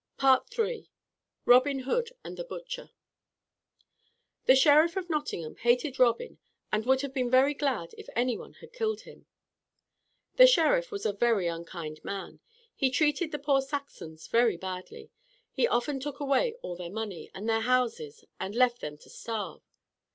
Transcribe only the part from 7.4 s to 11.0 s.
glad if any one had killed him. The Sheriff